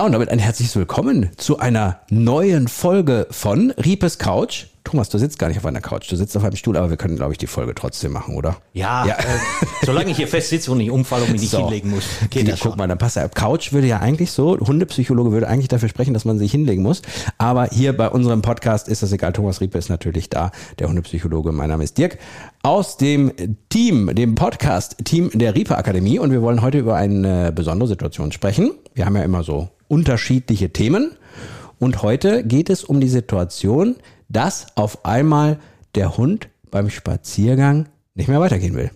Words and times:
Ja, 0.00 0.06
und 0.06 0.12
damit 0.12 0.30
ein 0.30 0.38
herzliches 0.38 0.74
Willkommen 0.76 1.28
zu 1.36 1.58
einer 1.58 2.00
neuen 2.08 2.68
Folge 2.68 3.26
von 3.30 3.70
Riepes 3.72 4.16
Couch. 4.16 4.64
Thomas, 4.82 5.10
du 5.10 5.18
sitzt 5.18 5.38
gar 5.38 5.48
nicht 5.48 5.58
auf 5.58 5.66
einer 5.66 5.82
Couch, 5.82 6.10
du 6.10 6.16
sitzt 6.16 6.34
auf 6.38 6.42
einem 6.42 6.56
Stuhl, 6.56 6.78
aber 6.78 6.88
wir 6.88 6.96
können, 6.96 7.16
glaube 7.16 7.32
ich, 7.32 7.38
die 7.38 7.46
Folge 7.46 7.74
trotzdem 7.74 8.12
machen, 8.12 8.34
oder? 8.34 8.56
Ja, 8.72 9.04
ja. 9.04 9.18
Äh, 9.18 9.66
solange 9.84 10.10
ich 10.10 10.16
hier 10.16 10.26
fest 10.26 10.48
sitze 10.48 10.72
und 10.72 10.78
nicht 10.78 10.90
umfalle 10.90 11.24
und 11.24 11.32
mich 11.32 11.42
nicht 11.42 11.50
so. 11.50 11.58
hinlegen 11.58 11.90
muss, 11.90 12.04
geht 12.30 12.46
die, 12.46 12.50
das 12.50 12.60
schon. 12.60 12.70
Guck 12.70 12.78
mal, 12.78 12.88
dann 12.88 12.96
passt 12.96 13.16
ja. 13.16 13.28
Couch 13.28 13.74
würde 13.74 13.88
ja 13.88 13.98
eigentlich 13.98 14.30
so, 14.30 14.58
Hundepsychologe 14.58 15.32
würde 15.32 15.48
eigentlich 15.48 15.68
dafür 15.68 15.90
sprechen, 15.90 16.14
dass 16.14 16.24
man 16.24 16.38
sich 16.38 16.50
hinlegen 16.50 16.82
muss. 16.82 17.02
Aber 17.36 17.66
hier 17.66 17.94
bei 17.94 18.08
unserem 18.08 18.40
Podcast 18.40 18.88
ist 18.88 19.02
das 19.02 19.12
egal. 19.12 19.34
Thomas 19.34 19.60
Riepe 19.60 19.76
ist 19.76 19.90
natürlich 19.90 20.30
da, 20.30 20.50
der 20.78 20.88
Hundepsychologe. 20.88 21.52
Mein 21.52 21.68
Name 21.68 21.84
ist 21.84 21.98
Dirk 21.98 22.16
aus 22.62 22.96
dem 22.96 23.32
Team, 23.68 24.14
dem 24.14 24.34
Podcast-Team 24.34 25.32
der 25.34 25.54
Riepe 25.54 25.76
Akademie. 25.76 26.18
Und 26.18 26.32
wir 26.32 26.40
wollen 26.40 26.62
heute 26.62 26.78
über 26.78 26.96
eine 26.96 27.52
besondere 27.52 27.88
Situation 27.88 28.32
sprechen. 28.32 28.70
Wir 28.94 29.04
haben 29.04 29.14
ja 29.14 29.24
immer 29.24 29.42
so 29.42 29.68
unterschiedliche 29.90 30.72
Themen. 30.72 31.16
Und 31.78 32.02
heute 32.02 32.44
geht 32.44 32.70
es 32.70 32.84
um 32.84 33.00
die 33.00 33.08
Situation, 33.08 33.96
dass 34.28 34.66
auf 34.76 35.04
einmal 35.04 35.58
der 35.94 36.16
Hund 36.16 36.48
beim 36.70 36.90
Spaziergang 36.90 37.88
nicht 38.14 38.28
mehr 38.28 38.40
weitergehen 38.40 38.74
will. 38.74 38.90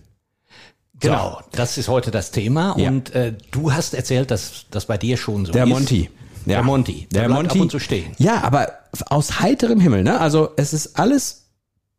Genau, 0.99 1.39
so. 1.41 1.57
das 1.57 1.77
ist 1.77 1.89
heute 1.89 2.11
das 2.11 2.31
Thema. 2.31 2.75
Ja. 2.77 2.89
Und 2.89 3.13
äh, 3.13 3.33
du 3.51 3.73
hast 3.73 3.93
erzählt, 3.93 4.31
dass 4.31 4.65
das 4.71 4.85
bei 4.85 4.97
dir 4.97 5.17
schon 5.17 5.45
so 5.45 5.51
der 5.51 5.65
ist. 5.65 5.69
Monty. 5.69 6.09
Ja. 6.45 6.57
Der 6.57 6.63
Monty. 6.63 7.07
Der, 7.11 7.21
der 7.23 7.29
Monty. 7.29 7.57
ab 7.57 7.61
und 7.63 7.71
zu 7.71 7.79
stehen. 7.79 8.13
Ja, 8.17 8.43
aber 8.43 8.71
aus 9.07 9.41
heiterem 9.41 9.79
Himmel. 9.79 10.03
Ne? 10.03 10.19
Also 10.19 10.51
es 10.55 10.73
ist 10.73 10.97
alles 10.97 11.44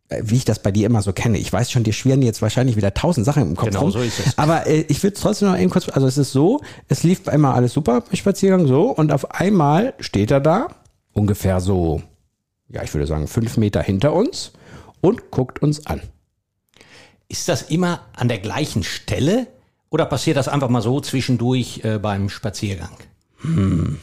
wie 0.08 0.36
ich 0.36 0.44
das 0.44 0.60
bei 0.60 0.70
dir 0.70 0.86
immer 0.86 1.02
so 1.02 1.12
kenne. 1.12 1.38
Ich 1.38 1.52
weiß 1.52 1.70
schon, 1.70 1.82
dir 1.82 1.92
schwirren 1.92 2.22
jetzt 2.22 2.42
wahrscheinlich 2.42 2.76
wieder 2.76 2.94
tausend 2.94 3.26
Sachen 3.26 3.42
im 3.42 3.56
Kopf 3.56 3.70
genau, 3.70 3.82
rum. 3.82 3.90
so 3.90 4.00
ist 4.00 4.20
es. 4.20 4.38
Aber 4.38 4.66
äh, 4.66 4.84
ich 4.88 5.02
will 5.02 5.10
trotzdem 5.10 5.48
noch 5.48 5.58
eben 5.58 5.70
kurz, 5.70 5.88
also 5.88 6.06
es 6.06 6.16
ist 6.18 6.32
so, 6.32 6.60
es 6.88 7.02
lief 7.02 7.26
einmal 7.28 7.54
alles 7.54 7.72
super 7.72 8.02
beim 8.02 8.16
Spaziergang 8.16 8.66
so 8.66 8.90
und 8.90 9.12
auf 9.12 9.32
einmal 9.32 9.94
steht 9.98 10.30
er 10.30 10.40
da, 10.40 10.68
ungefähr 11.12 11.60
so 11.60 12.02
ja, 12.68 12.82
ich 12.82 12.92
würde 12.94 13.06
sagen, 13.06 13.28
fünf 13.28 13.56
Meter 13.56 13.82
hinter 13.82 14.12
uns 14.12 14.52
und 15.00 15.30
guckt 15.30 15.62
uns 15.62 15.86
an. 15.86 16.00
Ist 17.28 17.48
das 17.48 17.62
immer 17.62 18.00
an 18.14 18.28
der 18.28 18.38
gleichen 18.38 18.82
Stelle 18.82 19.46
oder 19.90 20.04
passiert 20.06 20.36
das 20.36 20.48
einfach 20.48 20.68
mal 20.68 20.82
so 20.82 21.00
zwischendurch 21.00 21.80
äh, 21.84 21.98
beim 21.98 22.28
Spaziergang? 22.28 22.96
Hm. 23.40 23.98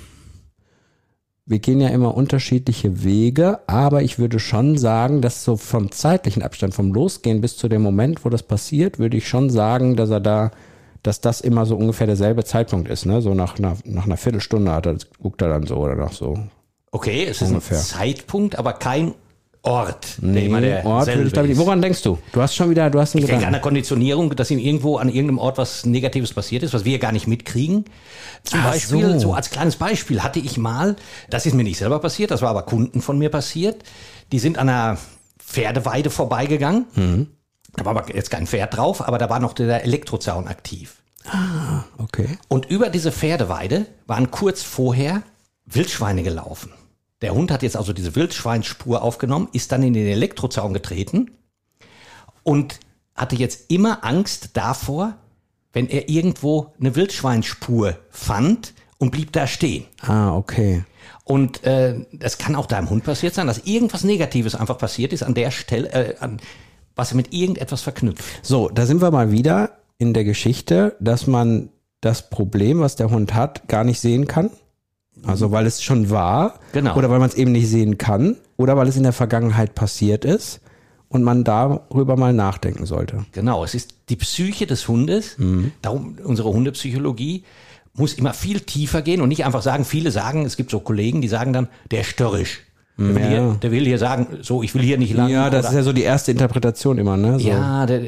Wir 1.46 1.60
gehen 1.60 1.82
ja 1.82 1.90
immer 1.90 2.16
unterschiedliche 2.16 3.04
Wege, 3.04 3.60
aber 3.68 4.02
ich 4.02 4.18
würde 4.18 4.40
schon 4.40 4.78
sagen, 4.78 5.22
dass 5.22 5.44
so 5.44 5.58
vom 5.58 5.92
zeitlichen 5.92 6.42
Abstand, 6.42 6.74
vom 6.74 6.94
Losgehen 6.94 7.42
bis 7.42 7.58
zu 7.58 7.68
dem 7.68 7.82
Moment, 7.82 8.24
wo 8.24 8.30
das 8.30 8.44
passiert, 8.44 8.98
würde 8.98 9.18
ich 9.18 9.28
schon 9.28 9.50
sagen, 9.50 9.98
dass 9.98 10.10
er 10.10 10.22
da, 10.22 10.52
dass 11.02 11.20
das 11.20 11.42
immer 11.42 11.66
so 11.66 11.76
ungefähr 11.76 12.08
derselbe 12.08 12.46
Zeitpunkt 12.46 12.88
ist, 12.90 13.06
ne? 13.06 13.22
So 13.22 13.34
nach, 13.34 13.60
nach, 13.60 13.78
nach 13.84 14.06
einer 14.06 14.16
Viertelstunde 14.16 14.72
hat 14.72 14.86
er, 14.86 14.96
guckt 15.22 15.42
er 15.42 15.50
dann 15.50 15.68
so 15.68 15.76
oder 15.78 15.96
nach 15.96 16.14
so 16.14 16.38
Okay, 16.92 17.26
es 17.28 17.42
ist 17.42 17.50
Ungefähr. 17.50 17.78
ein 17.80 17.84
Zeitpunkt, 17.84 18.58
aber 18.60 18.74
kein 18.74 19.16
Ort, 19.66 20.18
nee, 20.20 20.50
der 20.50 20.86
Ort 20.86 21.08
würde 21.08 21.24
ich 21.24 21.32
damit, 21.32 21.58
Woran 21.58 21.82
denkst 21.82 22.02
du? 22.02 22.20
Du 22.34 22.42
hast 22.42 22.54
schon 22.54 22.70
wieder, 22.70 22.90
du 22.90 23.00
hast 23.00 23.16
einen 23.16 23.24
Ich 23.24 23.30
denke 23.30 23.48
an 23.48 23.54
der 23.54 23.62
Konditionierung, 23.62 24.36
dass 24.36 24.52
ihm 24.52 24.60
irgendwo 24.60 24.98
an 24.98 25.08
irgendeinem 25.08 25.38
Ort 25.38 25.58
was 25.58 25.86
Negatives 25.86 26.34
passiert 26.34 26.64
ist, 26.64 26.74
was 26.74 26.84
wir 26.84 27.00
gar 27.00 27.14
nicht 27.14 27.28
mitkriegen. 27.28 27.86
Zum 28.44 28.60
Ach 28.62 28.72
Beispiel, 28.72 29.14
so. 29.14 29.20
so 29.20 29.34
als 29.34 29.52
kleines 29.52 29.78
Beispiel 29.78 30.22
hatte 30.22 30.40
ich 30.40 30.58
mal, 30.58 30.98
das 31.30 31.46
ist 31.46 31.54
mir 31.54 31.64
nicht 31.64 31.78
selber 31.78 32.00
passiert, 32.00 32.32
das 32.32 32.42
war 32.42 32.50
aber 32.50 32.64
Kunden 32.64 33.02
von 33.02 33.18
mir 33.18 33.30
passiert. 33.30 33.84
Die 34.34 34.40
sind 34.40 34.58
an 34.58 34.68
einer 34.68 34.98
Pferdeweide 35.40 36.10
vorbeigegangen. 36.10 36.86
Mhm. 36.96 37.28
Da 37.76 37.86
war 37.86 37.96
aber 37.96 38.14
jetzt 38.14 38.32
kein 38.32 38.48
Pferd 38.48 38.76
drauf, 38.76 39.08
aber 39.08 39.18
da 39.18 39.30
war 39.30 39.40
noch 39.40 39.54
der 39.54 39.86
Elektrozaun 39.86 40.50
aktiv. 40.50 40.98
Ah, 41.26 41.86
okay. 42.00 42.38
Und 42.50 42.66
über 42.66 42.90
diese 42.90 43.14
Pferdeweide 43.14 43.86
waren 44.08 44.30
kurz 44.30 44.62
vorher 44.62 45.24
Wildschweine 45.66 46.22
gelaufen. 46.22 46.74
Der 47.24 47.34
Hund 47.34 47.52
hat 47.52 47.64
jetzt 47.64 47.78
also 47.78 47.94
diese 47.94 48.16
Wildschweinspur 48.16 49.02
aufgenommen, 49.02 49.48
ist 49.54 49.72
dann 49.72 49.82
in 49.82 49.94
den 49.94 50.06
Elektrozaun 50.08 50.74
getreten 50.74 51.32
und 52.44 52.80
hatte 53.16 53.38
jetzt 53.38 53.72
immer 53.72 54.04
Angst 54.04 54.52
davor, 54.54 55.16
wenn 55.72 55.88
er 55.88 56.10
irgendwo 56.10 56.74
eine 56.80 56.96
Wildschweinspur 56.96 57.98
fand 58.10 58.74
und 58.98 59.12
blieb 59.12 59.32
da 59.32 59.48
stehen. 59.48 59.86
Ah, 60.02 60.36
okay. 60.36 60.84
Und 61.24 61.64
äh, 61.64 62.06
das 62.12 62.38
kann 62.38 62.56
auch 62.56 62.66
deinem 62.66 62.90
Hund 62.90 63.06
passiert 63.06 63.34
sein, 63.34 63.48
dass 63.48 63.60
irgendwas 63.60 64.04
Negatives 64.04 64.54
einfach 64.54 64.78
passiert 64.78 65.14
ist 65.14 65.24
an 65.24 65.34
der 65.34 65.52
Stelle, 65.52 65.92
äh, 65.94 66.16
an, 66.20 66.42
was 66.96 67.12
er 67.12 67.18
mit 67.18 67.34
irgendetwas 67.34 67.82
verknüpft. 67.82 68.46
So, 68.46 68.68
da 68.68 68.86
sind 68.86 69.02
wir 69.02 69.12
mal 69.12 69.32
wieder 69.32 69.78
in 69.98 70.14
der 70.14 70.26
Geschichte, 70.26 70.98
dass 71.00 71.26
man 71.26 71.70
das 72.02 72.30
Problem, 72.30 72.82
was 72.82 72.98
der 72.98 73.10
Hund 73.10 73.34
hat, 73.34 73.70
gar 73.70 73.86
nicht 73.86 74.02
sehen 74.02 74.28
kann. 74.28 74.52
Also 75.26 75.52
weil 75.52 75.66
es 75.66 75.82
schon 75.82 76.10
war 76.10 76.60
genau. 76.72 76.96
oder 76.96 77.10
weil 77.10 77.20
man 77.20 77.30
es 77.30 77.36
eben 77.36 77.52
nicht 77.52 77.70
sehen 77.70 77.98
kann 77.98 78.38
oder 78.58 78.78
weil 78.78 78.88
es 78.88 78.98
in 78.98 79.04
der 79.04 79.14
Vergangenheit 79.14 79.76
passiert 79.76 80.26
ist 80.26 80.60
und 81.10 81.24
man 81.24 81.44
darüber 81.44 82.18
mal 82.18 82.34
nachdenken 82.34 82.86
sollte. 82.86 83.26
Genau, 83.32 83.64
es 83.64 83.74
ist 83.76 83.96
die 84.10 84.16
Psyche 84.16 84.66
des 84.66 84.88
Hundes, 84.88 85.38
mhm. 85.38 85.72
darum 85.82 86.18
unsere 86.24 86.50
Hundepsychologie 86.52 87.44
muss 87.94 88.14
immer 88.14 88.34
viel 88.34 88.62
tiefer 88.62 89.02
gehen 89.02 89.22
und 89.22 89.30
nicht 89.30 89.46
einfach 89.46 89.62
sagen, 89.62 89.86
viele 89.86 90.12
sagen, 90.12 90.46
es 90.46 90.58
gibt 90.58 90.72
so 90.72 90.80
Kollegen, 90.80 91.22
die 91.22 91.28
sagen 91.28 91.54
dann, 91.54 91.68
der 91.92 92.02
ist 92.02 92.08
störrisch. 92.08 92.62
Der 92.96 93.16
will, 93.16 93.28
hier, 93.28 93.58
der 93.60 93.72
will 93.72 93.86
hier 93.86 93.98
sagen, 93.98 94.28
so, 94.42 94.62
ich 94.62 94.76
will 94.76 94.84
hier 94.84 95.00
nicht 95.00 95.16
lang. 95.16 95.28
Ja, 95.30 95.50
das 95.50 95.62
oder, 95.62 95.70
ist 95.70 95.76
ja 95.78 95.84
so 95.84 95.94
die 95.94 96.04
erste 96.04 96.32
Interpretation 96.32 97.00
immer, 97.00 97.18
ne? 97.18 97.40
So. 97.40 97.48
Ja, 97.48 97.88
der, 97.88 98.02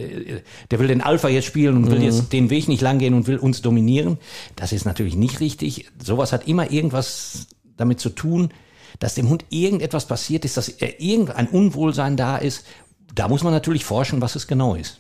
der 0.69 0.79
will 0.79 0.88
den 0.88 1.01
Alpha 1.01 1.28
jetzt 1.28 1.46
spielen 1.46 1.75
und 1.78 1.90
will 1.90 1.97
mhm. 1.97 2.06
jetzt 2.06 2.31
den 2.31 2.51
Weg 2.51 2.68
nicht 2.68 2.81
lang 2.81 3.00
gehen 3.00 3.16
und 3.16 3.25
will 3.25 3.38
uns 3.38 3.63
dominieren. 3.63 4.19
Das 4.56 4.72
ist 4.72 4.85
natürlich 4.85 5.16
nicht 5.16 5.40
richtig. 5.40 5.88
Sowas 6.03 6.31
hat 6.34 6.47
immer 6.47 6.72
irgendwas 6.72 7.47
damit 7.78 8.00
zu 8.00 8.09
tun, 8.09 8.50
dass 9.00 9.16
dem 9.16 9.28
Hund 9.28 9.46
irgendetwas 9.50 10.06
passiert 10.06 10.46
ist, 10.46 10.56
dass 10.56 10.69
irgendein 11.00 11.47
Unwohlsein 11.47 12.16
da 12.16 12.38
ist. 12.38 12.63
Da 13.16 13.28
muss 13.28 13.44
man 13.44 13.53
natürlich 13.53 13.85
forschen, 13.85 14.22
was 14.22 14.35
es 14.35 14.46
genau 14.46 14.75
ist. 14.75 15.00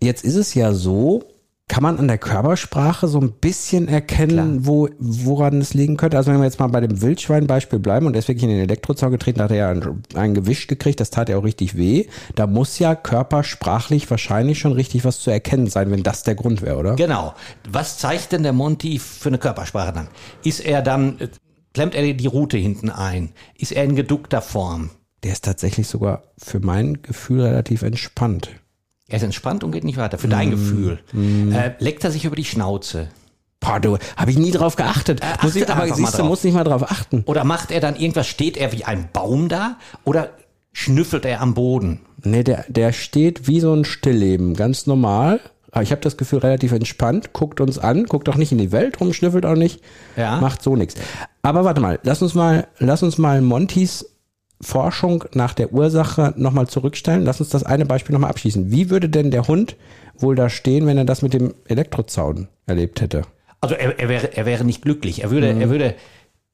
Jetzt 0.00 0.24
ist 0.24 0.36
es 0.36 0.54
ja 0.54 0.72
so, 0.72 1.22
kann 1.68 1.82
man 1.82 1.98
an 1.98 2.06
der 2.06 2.18
Körpersprache 2.18 3.08
so 3.08 3.20
ein 3.20 3.32
bisschen 3.32 3.88
erkennen, 3.88 4.66
wo, 4.66 4.88
woran 4.98 5.60
es 5.60 5.74
liegen 5.74 5.96
könnte? 5.96 6.16
Also 6.16 6.30
wenn 6.30 6.38
wir 6.38 6.44
jetzt 6.44 6.60
mal 6.60 6.68
bei 6.68 6.80
dem 6.80 7.02
Wildschwein-Beispiel 7.02 7.80
bleiben 7.80 8.06
und 8.06 8.14
er 8.14 8.20
ist 8.20 8.28
wirklich 8.28 8.44
in 8.44 8.50
den 8.50 8.60
Elektrozaun 8.60 9.10
getreten, 9.10 9.38
da 9.38 9.44
hat 9.44 9.50
er 9.50 9.56
ja 9.56 9.70
ein, 9.70 10.02
ein 10.14 10.34
Gewicht 10.34 10.68
gekriegt, 10.68 11.00
das 11.00 11.10
tat 11.10 11.28
ja 11.28 11.36
auch 11.36 11.44
richtig 11.44 11.76
weh. 11.76 12.06
Da 12.36 12.46
muss 12.46 12.78
ja 12.78 12.94
körpersprachlich 12.94 14.08
wahrscheinlich 14.10 14.60
schon 14.60 14.72
richtig 14.72 15.04
was 15.04 15.20
zu 15.20 15.30
erkennen 15.30 15.66
sein, 15.66 15.90
wenn 15.90 16.04
das 16.04 16.22
der 16.22 16.36
Grund 16.36 16.62
wäre, 16.62 16.76
oder? 16.76 16.94
Genau. 16.94 17.34
Was 17.68 17.98
zeigt 17.98 18.30
denn 18.30 18.44
der 18.44 18.52
Monty 18.52 19.00
für 19.00 19.28
eine 19.28 19.38
Körpersprache 19.38 19.92
dann? 19.92 20.08
Ist 20.44 20.60
er 20.60 20.82
dann, 20.82 21.18
klemmt 21.74 21.96
er 21.96 22.12
die 22.12 22.26
Route 22.28 22.58
hinten 22.58 22.90
ein? 22.90 23.32
Ist 23.58 23.72
er 23.72 23.82
in 23.82 23.96
geduckter 23.96 24.40
Form? 24.40 24.90
Der 25.24 25.32
ist 25.32 25.44
tatsächlich 25.44 25.88
sogar 25.88 26.22
für 26.38 26.60
mein 26.60 27.02
Gefühl 27.02 27.42
relativ 27.42 27.82
entspannt. 27.82 28.50
Er 29.08 29.18
ist 29.18 29.22
entspannt 29.22 29.62
und 29.62 29.72
geht 29.72 29.84
nicht 29.84 29.98
weiter. 29.98 30.18
Für 30.18 30.28
dein 30.28 30.48
mm. 30.48 30.50
Gefühl. 30.50 30.98
Mm. 31.12 31.52
Äh, 31.52 31.74
leckt 31.78 32.02
er 32.02 32.10
sich 32.10 32.24
über 32.24 32.34
die 32.34 32.44
Schnauze? 32.44 33.08
Boah, 33.60 33.80
du, 33.80 33.98
habe 34.16 34.30
ich 34.30 34.38
nie 34.38 34.50
drauf 34.50 34.76
geachtet. 34.76 35.20
Äh, 35.20 35.44
muss 35.44 35.56
ich, 35.56 35.68
aber 35.68 35.92
siehst 35.92 36.18
du, 36.18 36.24
muss 36.24 36.44
nicht 36.44 36.54
mal 36.54 36.64
drauf 36.64 36.90
achten. 36.90 37.22
Oder 37.26 37.44
macht 37.44 37.70
er 37.70 37.80
dann 37.80 37.96
irgendwas, 37.96 38.26
steht 38.26 38.56
er 38.56 38.72
wie 38.72 38.84
ein 38.84 39.08
Baum 39.12 39.48
da? 39.48 39.76
Oder 40.04 40.30
schnüffelt 40.72 41.24
er 41.24 41.40
am 41.40 41.54
Boden? 41.54 42.00
Nee, 42.22 42.42
der, 42.42 42.64
der 42.68 42.92
steht 42.92 43.46
wie 43.46 43.60
so 43.60 43.72
ein 43.72 43.84
Stillleben, 43.84 44.54
ganz 44.54 44.86
normal. 44.86 45.40
Aber 45.70 45.82
ich 45.82 45.90
habe 45.90 46.00
das 46.00 46.16
Gefühl 46.16 46.38
relativ 46.40 46.72
entspannt, 46.72 47.32
guckt 47.32 47.60
uns 47.60 47.78
an, 47.78 48.04
guckt 48.04 48.28
auch 48.28 48.36
nicht 48.36 48.50
in 48.50 48.58
die 48.58 48.72
Welt 48.72 49.00
rum, 49.00 49.12
schnüffelt 49.12 49.44
auch 49.44 49.56
nicht, 49.56 49.82
ja. 50.16 50.40
macht 50.40 50.62
so 50.62 50.74
nichts. 50.74 50.94
Aber 51.42 51.64
warte 51.64 51.80
mal, 51.80 51.98
lass 52.02 52.22
uns 52.22 52.34
mal, 52.34 52.66
lass 52.78 53.02
uns 53.02 53.18
mal 53.18 53.42
Montys 53.42 54.15
Forschung 54.60 55.24
nach 55.34 55.54
der 55.54 55.72
Ursache 55.72 56.32
nochmal 56.36 56.66
zurückstellen. 56.66 57.24
Lass 57.24 57.40
uns 57.40 57.50
das 57.50 57.62
eine 57.62 57.86
Beispiel 57.86 58.12
nochmal 58.12 58.30
abschließen. 58.30 58.70
Wie 58.70 58.90
würde 58.90 59.08
denn 59.08 59.30
der 59.30 59.48
Hund 59.48 59.76
wohl 60.16 60.34
da 60.34 60.48
stehen, 60.48 60.86
wenn 60.86 60.96
er 60.96 61.04
das 61.04 61.22
mit 61.22 61.34
dem 61.34 61.54
Elektrozaun 61.66 62.48
erlebt 62.66 63.00
hätte? 63.00 63.22
Also 63.60 63.74
er, 63.74 63.98
er 63.98 64.08
wäre, 64.08 64.36
er 64.36 64.46
wäre 64.46 64.64
nicht 64.64 64.82
glücklich. 64.82 65.22
Er 65.22 65.30
würde, 65.30 65.54
mhm. 65.54 65.60
er 65.60 65.70
würde 65.70 65.94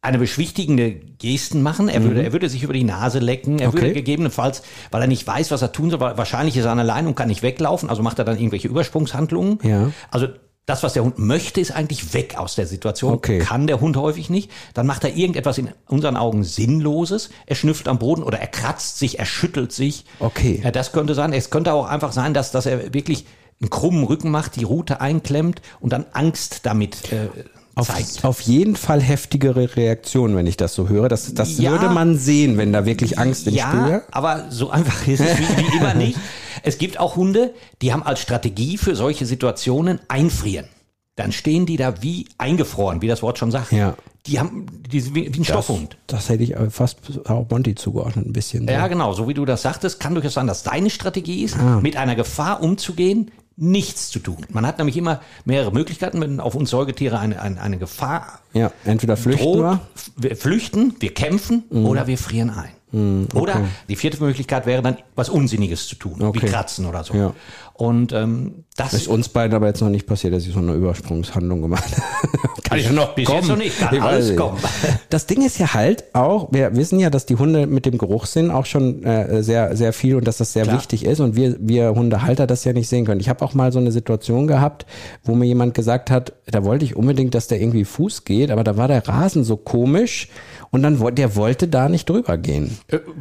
eine 0.00 0.18
beschwichtigende 0.18 0.92
Gesten 0.92 1.62
machen. 1.62 1.88
Er 1.88 2.02
würde, 2.02 2.20
mhm. 2.20 2.26
er 2.26 2.32
würde 2.32 2.48
sich 2.48 2.64
über 2.64 2.72
die 2.72 2.82
Nase 2.82 3.20
lecken. 3.20 3.60
Er 3.60 3.68
okay. 3.68 3.82
würde 3.82 3.92
gegebenenfalls, 3.92 4.62
weil 4.90 5.02
er 5.02 5.06
nicht 5.06 5.24
weiß, 5.24 5.52
was 5.52 5.62
er 5.62 5.70
tun 5.70 5.90
soll, 5.90 6.00
wahrscheinlich 6.00 6.56
ist 6.56 6.64
er 6.64 6.76
allein 6.76 7.06
und 7.06 7.14
kann 7.14 7.28
nicht 7.28 7.42
weglaufen. 7.42 7.88
Also 7.88 8.02
macht 8.02 8.18
er 8.18 8.24
dann 8.24 8.36
irgendwelche 8.36 8.66
Übersprungshandlungen. 8.66 9.60
Ja. 9.62 9.92
Also 10.10 10.28
Das, 10.66 10.84
was 10.84 10.92
der 10.92 11.02
Hund 11.02 11.18
möchte, 11.18 11.60
ist 11.60 11.72
eigentlich 11.72 12.14
weg 12.14 12.36
aus 12.38 12.54
der 12.54 12.68
Situation. 12.68 13.14
Okay. 13.14 13.40
Kann 13.40 13.66
der 13.66 13.80
Hund 13.80 13.96
häufig 13.96 14.30
nicht. 14.30 14.48
Dann 14.74 14.86
macht 14.86 15.02
er 15.02 15.14
irgendetwas 15.16 15.58
in 15.58 15.70
unseren 15.88 16.16
Augen 16.16 16.44
Sinnloses. 16.44 17.30
Er 17.46 17.56
schnüffelt 17.56 17.88
am 17.88 17.98
Boden 17.98 18.22
oder 18.22 18.38
er 18.38 18.46
kratzt 18.46 18.98
sich, 19.00 19.18
er 19.18 19.26
schüttelt 19.26 19.72
sich. 19.72 20.04
Okay. 20.20 20.60
Ja, 20.62 20.70
das 20.70 20.92
könnte 20.92 21.14
sein. 21.14 21.32
Es 21.32 21.50
könnte 21.50 21.72
auch 21.72 21.86
einfach 21.88 22.12
sein, 22.12 22.32
dass, 22.32 22.52
dass 22.52 22.66
er 22.66 22.94
wirklich 22.94 23.26
einen 23.60 23.70
krummen 23.70 24.04
Rücken 24.04 24.30
macht, 24.30 24.54
die 24.54 24.62
Rute 24.64 25.00
einklemmt 25.00 25.62
und 25.80 25.92
dann 25.92 26.06
Angst 26.12 26.60
damit 26.64 27.12
äh, 27.12 27.28
Auf, 27.74 27.88
zeigt. 27.88 28.24
auf 28.24 28.40
jeden 28.42 28.76
Fall 28.76 29.00
heftigere 29.00 29.74
Reaktionen, 29.76 30.36
wenn 30.36 30.46
ich 30.46 30.56
das 30.56 30.74
so 30.74 30.88
höre. 30.88 31.08
Das, 31.08 31.34
das 31.34 31.58
Ja. 31.58 31.72
würde 31.72 31.88
man 31.88 32.16
sehen, 32.18 32.56
wenn 32.56 32.72
da 32.72 32.84
wirklich 32.86 33.18
Angst 33.18 33.48
im 33.48 33.54
ja, 33.54 33.66
Spiel 33.68 33.84
wäre. 33.86 34.02
aber 34.12 34.46
so 34.50 34.70
einfach 34.70 35.06
ist 35.08 35.20
es 35.20 35.38
wie, 35.38 35.58
wie 35.58 35.76
immer 35.76 35.94
nicht. 35.94 36.16
Es 36.62 36.78
gibt 36.78 36.98
auch 37.00 37.16
Hunde, 37.16 37.52
die 37.80 37.92
haben 37.92 38.02
als 38.02 38.20
Strategie 38.20 38.78
für 38.78 38.94
solche 38.96 39.26
Situationen 39.26 40.00
einfrieren. 40.08 40.66
Dann 41.16 41.32
stehen 41.32 41.66
die 41.66 41.76
da 41.76 42.02
wie 42.02 42.26
eingefroren, 42.38 43.02
wie 43.02 43.08
das 43.08 43.22
Wort 43.22 43.38
schon 43.38 43.50
sagt. 43.50 43.72
Ja. 43.72 43.94
Die 44.26 44.38
haben, 44.38 44.66
die 44.88 45.00
sind 45.00 45.14
wie, 45.14 45.34
wie 45.34 45.40
ein 45.40 45.44
Stoffhund. 45.44 45.96
Das 46.06 46.28
hätte 46.28 46.44
ich 46.44 46.54
fast 46.70 46.98
auch 47.28 47.46
Monty 47.50 47.74
zugeordnet, 47.74 48.24
ein 48.26 48.32
bisschen. 48.32 48.66
So. 48.66 48.72
Ja, 48.72 48.86
genau. 48.86 49.12
So 49.12 49.28
wie 49.28 49.34
du 49.34 49.44
das 49.44 49.62
sagtest, 49.62 49.98
kann 50.00 50.14
durchaus 50.14 50.34
sein, 50.34 50.46
dass 50.46 50.62
deine 50.62 50.90
Strategie 50.90 51.42
ist, 51.42 51.56
Ah. 51.58 51.80
mit 51.80 51.96
einer 51.96 52.14
Gefahr 52.14 52.62
umzugehen, 52.62 53.30
nichts 53.56 54.10
zu 54.10 54.20
tun. 54.20 54.38
Man 54.48 54.64
hat 54.66 54.78
nämlich 54.78 54.96
immer 54.96 55.20
mehrere 55.44 55.72
Möglichkeiten, 55.72 56.20
wenn 56.20 56.40
auf 56.40 56.54
uns 56.54 56.70
Säugetiere 56.70 57.18
eine, 57.18 57.42
eine, 57.42 57.60
eine 57.60 57.78
Gefahr 57.78 58.38
ja, 58.54 58.72
entweder 58.84 59.16
flüchten 59.18 59.44
droht. 59.44 59.58
wir. 59.58 59.80
Wir 60.16 60.36
flüchten, 60.36 60.94
wir 61.00 61.12
kämpfen 61.12 61.64
Mhm. 61.68 61.84
oder 61.84 62.06
wir 62.06 62.16
frieren 62.16 62.48
ein. 62.50 62.70
Oder 62.92 63.62
die 63.88 63.96
vierte 63.96 64.22
Möglichkeit 64.22 64.66
wäre 64.66 64.82
dann, 64.82 64.98
was 65.14 65.28
Unsinniges 65.30 65.86
zu 65.86 65.96
tun, 65.96 66.20
Okay. 66.22 66.42
wie 66.42 66.46
kratzen 66.46 66.84
oder 66.86 67.02
so. 67.04 67.14
Ja. 67.14 67.32
Und 67.74 68.12
ähm, 68.12 68.64
das 68.76 68.90
Das 68.90 69.00
ist 69.02 69.08
uns 69.08 69.30
beiden 69.30 69.54
aber 69.56 69.66
jetzt 69.66 69.80
noch 69.80 69.88
nicht 69.88 70.06
passiert, 70.06 70.34
dass 70.34 70.46
ich 70.46 70.52
so 70.52 70.58
eine 70.58 70.74
Übersprungshandlung 70.74 71.62
gemacht 71.62 71.84
habe. 71.96 72.62
Kann 72.62 72.78
ja 72.78 72.92
noch 72.92 73.14
bis 73.14 73.24
kommen. 73.26 73.38
jetzt 73.40 73.48
noch 73.48 73.56
nicht, 73.56 73.78
kann 73.78 73.94
Ich 73.94 74.02
alles 74.02 74.36
kommen. 74.36 74.58
Das 75.10 75.26
Ding 75.26 75.44
ist 75.44 75.58
ja 75.58 75.74
halt 75.74 76.04
auch, 76.14 76.48
wir 76.52 76.74
wissen 76.76 76.98
ja, 77.00 77.10
dass 77.10 77.26
die 77.26 77.36
Hunde 77.36 77.66
mit 77.66 77.84
dem 77.86 77.98
Geruchssinn 77.98 78.50
auch 78.50 78.66
schon 78.66 79.02
äh, 79.04 79.42
sehr, 79.42 79.74
sehr 79.76 79.92
viel 79.92 80.16
und 80.16 80.26
dass 80.26 80.36
das 80.38 80.52
sehr 80.52 80.64
Klar. 80.64 80.76
wichtig 80.78 81.04
ist 81.04 81.20
und 81.20 81.34
wir, 81.34 81.56
wir 81.60 81.94
Hundehalter 81.94 82.46
das 82.46 82.64
ja 82.64 82.72
nicht 82.72 82.88
sehen 82.88 83.04
können. 83.04 83.20
Ich 83.20 83.28
habe 83.28 83.44
auch 83.44 83.54
mal 83.54 83.72
so 83.72 83.78
eine 83.78 83.90
Situation 83.92 84.46
gehabt, 84.46 84.86
wo 85.24 85.34
mir 85.34 85.46
jemand 85.46 85.74
gesagt 85.74 86.10
hat, 86.10 86.34
da 86.46 86.64
wollte 86.64 86.84
ich 86.84 86.94
unbedingt, 86.96 87.34
dass 87.34 87.46
der 87.48 87.60
irgendwie 87.60 87.84
Fuß 87.84 88.24
geht, 88.24 88.50
aber 88.50 88.64
da 88.64 88.76
war 88.76 88.88
der 88.88 89.06
Rasen 89.08 89.44
so 89.44 89.56
komisch 89.56 90.28
und 90.72 90.82
dann 90.82 90.98
wollte 90.98 91.14
der 91.16 91.36
wollte 91.36 91.68
da 91.68 91.88
nicht 91.88 92.08
drüber 92.08 92.36
gehen. 92.36 92.76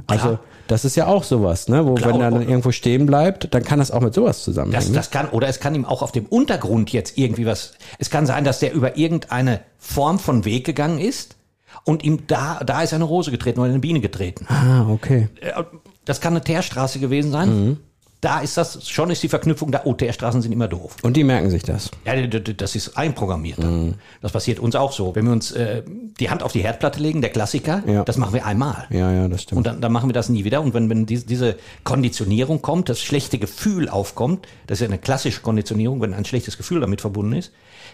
Also 0.08 0.40
das 0.68 0.86
ist 0.86 0.96
ja 0.96 1.08
auch 1.08 1.24
sowas, 1.24 1.68
ne? 1.68 1.86
Wo 1.86 1.96
Klar, 1.96 2.14
wenn 2.14 2.22
er 2.22 2.32
dann 2.32 2.48
irgendwo 2.48 2.72
stehen 2.72 3.06
bleibt, 3.06 3.54
dann 3.54 3.64
kann 3.64 3.78
das 3.80 3.92
auch 3.92 4.00
mit 4.02 4.14
sowas 4.14 4.42
zusammenhängen. 4.44 4.94
Das, 4.94 5.10
das 5.10 5.12
kann, 5.12 5.30
oder 5.30 5.48
es 5.50 5.60
kann 5.60 5.76
ihm 5.76 5.86
auch 5.86 6.02
auf 6.02 6.14
dem 6.14 6.26
Untergrund 6.26 6.92
jetzt 6.94 7.18
irgendwie 7.18 7.46
was, 7.46 7.74
es 8.00 8.10
kann 8.10 8.26
sein, 8.26 8.46
dass 8.46 8.60
der 8.60 8.74
über 8.74 8.98
irgendeine 8.98 9.60
Form 9.78 10.18
von 10.18 10.46
Weg 10.46 10.66
gegangen 10.66 10.98
ist 10.98 11.36
und 11.84 12.04
ihm 12.04 12.26
da, 12.28 12.62
da 12.66 12.82
ist 12.82 12.94
eine 12.94 13.04
Rose 13.04 13.32
getreten 13.32 13.60
oder 13.60 13.70
eine 13.70 13.80
Biene 13.80 14.00
getreten. 14.00 14.46
ah, 14.48 14.88
okay. 14.90 15.28
Äh, 15.42 15.52
Das 16.06 16.22
kann 16.22 16.34
eine 16.34 16.44
Teerstraße 16.44 17.00
gewesen 17.00 17.32
sein. 17.32 17.50
Mhm. 17.50 17.78
Da 18.22 18.40
ist 18.42 18.56
das, 18.56 18.88
schon 18.88 19.10
ist 19.10 19.24
die 19.24 19.30
Verknüpfung 19.30 19.72
da, 19.72 19.82
oh, 19.86 19.94
Teerstraßen 19.96 20.44
sind 20.44 20.52
immer 20.52 20.68
doof. 20.68 20.96
Und 21.02 21.18
die 21.18 21.24
merken 21.24 21.50
sich 21.50 21.64
das. 21.64 21.90
Ja, 22.06 22.16
das 22.28 22.76
ist 22.76 22.96
einprogrammiert. 22.96 23.58
Mhm. 23.58 23.96
Das 24.22 24.32
passiert 24.32 24.60
uns 24.60 24.76
auch 24.76 24.92
so. 24.92 25.16
Wenn 25.16 25.26
wir 25.26 25.32
uns 25.32 25.52
äh, 25.52 25.82
die 26.20 26.30
Hand 26.30 26.44
auf 26.44 26.52
die 26.52 26.62
Herdplatte 26.62 27.00
legen, 27.00 27.22
der 27.22 27.32
Klassiker, 27.32 27.82
Ja. 27.88 28.04
das 28.04 28.18
machen 28.18 28.36
wir 28.36 28.46
einmal. 28.46 28.86
Ja, 28.92 29.12
ja, 29.12 29.28
das 29.28 29.42
stimmt. 29.42 29.58
Und 29.58 29.68
dann, 29.68 29.82
dann 29.82 29.92
machen 29.92 30.08
wir 30.08 30.14
das 30.14 30.30
nie 30.30 30.44
wieder. 30.44 30.62
Und 30.62 30.76
wenn, 30.76 30.88
wenn 30.88 31.08
diese, 31.08 31.26
diese 31.26 31.56
Konditionierung 31.84 32.62
kommt, 32.62 32.90
das 32.90 33.02
schlechte 33.02 33.40
Gefühl 33.40 33.90
aufkommt, 33.90 34.48
das 34.68 34.78
ist 34.78 34.82
ja 34.82 34.88
eine 34.88 35.00
klassische 35.00 35.42
Konditionierung, 35.42 36.00
wenn 36.02 36.14
ein 36.14 36.26
schlechtes 36.26 36.58
Gefühl 36.58 36.80
damit 36.82 37.02
verbunden 37.02 37.34
ist, 37.34 37.52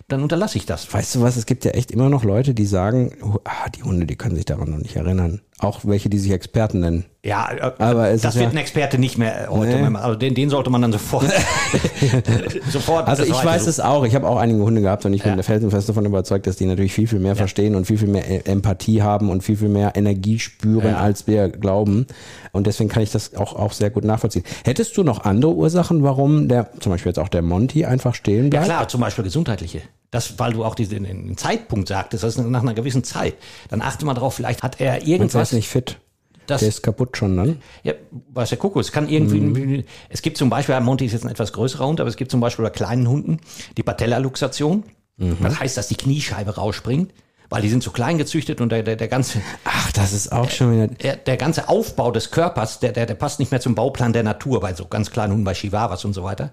dann 0.09 0.21
unterlasse 0.21 0.57
ich 0.57 0.65
das. 0.65 0.93
Weißt 0.93 1.15
du 1.15 1.21
was, 1.21 1.37
es 1.37 1.45
gibt 1.45 1.63
ja 1.63 1.71
echt 1.71 1.89
immer 1.89 2.09
noch 2.09 2.25
Leute, 2.25 2.53
die 2.53 2.65
sagen, 2.65 3.13
oh, 3.23 3.37
ah, 3.45 3.69
die 3.69 3.83
Hunde, 3.83 4.05
die 4.05 4.17
können 4.17 4.35
sich 4.35 4.45
daran 4.45 4.71
noch 4.71 4.77
nicht 4.77 4.97
erinnern. 4.97 5.41
Auch 5.59 5.79
welche, 5.83 6.07
die 6.07 6.19
sich 6.19 6.31
Experten 6.31 6.81
nennen. 6.81 7.05
Ja, 7.25 7.49
äh, 7.51 7.71
Aber 7.79 8.09
es 8.09 8.21
das 8.21 8.35
wird 8.35 8.45
ja- 8.45 8.51
ein 8.51 8.57
Experte 8.57 8.99
nicht 8.99 9.17
mehr 9.17 9.45
äh, 9.45 9.47
heute. 9.47 9.75
Nee. 9.89 9.97
Also 9.97 10.15
den, 10.15 10.35
den 10.35 10.51
sollte 10.51 10.69
man 10.69 10.83
dann 10.83 10.91
sofort. 10.91 11.25
sofort 12.69 13.07
Also 13.07 13.23
ich 13.23 13.31
weiß 13.31 13.61
suchen. 13.61 13.69
es 13.69 13.79
auch. 13.79 14.05
Ich 14.05 14.15
habe 14.15 14.27
auch 14.27 14.37
einige 14.37 14.59
Hunde 14.61 14.81
gehabt 14.81 15.05
und 15.05 15.13
ich 15.13 15.23
bin 15.23 15.35
Ja. 15.35 15.43
felsenfest 15.43 15.89
davon 15.89 16.05
überzeugt, 16.05 16.47
dass 16.47 16.55
die 16.57 16.65
natürlich 16.65 16.93
viel, 16.93 17.07
viel 17.07 17.19
mehr 17.19 17.35
verstehen 17.35 17.75
und 17.75 17.85
viel, 17.85 17.97
viel 17.97 18.07
mehr 18.07 18.29
E- 18.29 18.41
Empathie 18.45 19.01
haben 19.01 19.29
und 19.29 19.41
viel, 19.43 19.57
viel 19.57 19.69
mehr 19.69 19.95
Energie 19.95 20.39
spüren, 20.39 20.91
Ja. 20.91 20.97
als 20.97 21.27
wir 21.27 21.49
glauben. 21.49 22.05
Und 22.51 22.67
deswegen 22.67 22.89
kann 22.89 23.03
ich 23.03 23.11
das 23.11 23.35
auch, 23.35 23.55
auch 23.55 23.71
sehr 23.73 23.89
gut 23.89 24.03
nachvollziehen. 24.05 24.43
Hättest 24.63 24.95
du 24.97 25.03
noch 25.03 25.25
andere 25.25 25.53
Ursachen, 25.55 26.03
warum 26.03 26.47
der, 26.47 26.69
zum 26.79 26.91
Beispiel 26.91 27.09
jetzt 27.09 27.19
auch 27.19 27.29
der 27.29 27.41
Monty 27.41 27.85
einfach 27.85 28.15
stehen 28.15 28.45
Ja 28.45 28.49
bleibt? 28.49 28.65
klar, 28.65 28.87
zum 28.87 29.01
Beispiel 29.01 29.23
gesundheitliche. 29.23 29.81
Das, 30.11 30.39
weil 30.39 30.53
du 30.53 30.63
auch 30.63 30.75
diesen 30.75 31.03
den 31.03 31.37
Zeitpunkt 31.37 31.89
sagtest, 31.89 32.23
das 32.23 32.37
ist 32.37 32.45
nach 32.45 32.61
einer 32.61 32.73
gewissen 32.73 33.03
Zeit. 33.03 33.35
Dann 33.69 33.81
achte 33.81 34.05
mal 34.05 34.13
drauf, 34.13 34.35
vielleicht 34.35 34.63
hat 34.63 34.79
er 34.79 35.01
Und 35.01 35.07
irgendwas. 35.07 35.49
ist 35.49 35.53
nicht 35.55 35.67
fit. 35.67 35.97
das, 36.45 36.61
Der 36.61 36.69
ist 36.69 36.81
kaputt 36.81 37.17
schon 37.17 37.35
dann. 37.35 37.61
Ja, 37.83 37.93
weiß 38.33 38.47
der 38.49 38.57
Kuckuck. 38.57 38.79
Es 38.81 38.93
kann 38.93 39.09
irgendwie, 39.09 39.41
Mhm. 39.41 39.83
es 40.07 40.21
gibt 40.21 40.37
zum 40.37 40.49
Beispiel, 40.49 40.79
Monty 40.79 41.05
ist 41.05 41.11
jetzt 41.11 41.25
ein 41.25 41.31
etwas 41.31 41.51
größerer 41.51 41.85
Hund, 41.85 41.99
aber 41.99 42.09
es 42.09 42.15
gibt 42.15 42.31
zum 42.31 42.39
Beispiel 42.39 42.63
bei 42.63 42.69
kleinen 42.71 43.09
Hunden 43.09 43.39
die 43.75 43.83
Patellaluxation. 43.83 44.83
Mhm. 45.17 45.37
Das 45.43 45.59
heißt, 45.59 45.75
dass 45.75 45.89
die 45.89 45.95
Kniescheibe 45.97 46.55
rausspringt, 46.55 47.11
weil 47.49 47.61
die 47.61 47.69
sind 47.69 47.83
zu 47.83 47.91
klein 47.91 48.17
gezüchtet 48.17 48.61
und 48.61 48.71
der, 48.71 48.83
der, 48.83 48.95
der 48.95 49.07
ganze, 49.07 49.41
Ach, 49.63 49.91
das 49.93 50.13
ist 50.13 50.31
auch 50.31 50.49
schon 50.49 50.73
wieder. 50.73 50.87
der, 50.87 51.15
der 51.15 51.37
ganze 51.37 51.69
Aufbau 51.69 52.11
des 52.11 52.31
Körpers, 52.31 52.79
der, 52.79 52.91
der, 52.91 53.05
der 53.05 53.15
passt 53.15 53.39
nicht 53.39 53.51
mehr 53.51 53.61
zum 53.61 53.75
Bauplan 53.75 54.13
der 54.13 54.23
Natur 54.23 54.59
bei 54.59 54.73
so 54.73 54.85
ganz 54.85 55.11
kleinen 55.11 55.31
Hunden, 55.33 55.45
bei 55.45 55.53
Chihuahuas 55.53 56.03
und 56.05 56.13
so 56.13 56.23
weiter. 56.23 56.51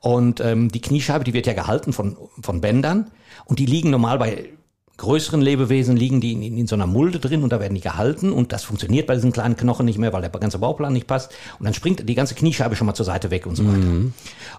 Und 0.00 0.40
ähm, 0.40 0.70
die 0.70 0.80
Kniescheibe, 0.80 1.24
die 1.24 1.32
wird 1.32 1.46
ja 1.46 1.54
gehalten 1.54 1.92
von, 1.92 2.16
von 2.42 2.60
Bändern 2.60 3.10
und 3.46 3.58
die 3.58 3.66
liegen 3.66 3.90
normal 3.90 4.18
bei 4.18 4.50
größeren 4.96 5.40
Lebewesen, 5.40 5.96
liegen 5.96 6.20
die 6.20 6.32
in, 6.32 6.42
in, 6.42 6.58
in 6.58 6.66
so 6.66 6.76
einer 6.76 6.86
Mulde 6.86 7.18
drin 7.18 7.42
und 7.42 7.52
da 7.52 7.60
werden 7.60 7.74
die 7.74 7.80
gehalten 7.80 8.32
und 8.32 8.52
das 8.52 8.64
funktioniert 8.64 9.06
bei 9.06 9.14
diesen 9.14 9.32
kleinen 9.32 9.56
Knochen 9.56 9.86
nicht 9.86 9.98
mehr, 9.98 10.12
weil 10.12 10.20
der 10.20 10.30
ganze 10.30 10.58
Bauplan 10.58 10.92
nicht 10.92 11.06
passt 11.06 11.32
und 11.58 11.64
dann 11.64 11.74
springt 11.74 12.08
die 12.08 12.14
ganze 12.14 12.34
Kniescheibe 12.34 12.76
schon 12.76 12.86
mal 12.86 12.94
zur 12.94 13.06
Seite 13.06 13.30
weg 13.30 13.46
und 13.46 13.56
so 13.56 13.66
weiter. 13.66 14.12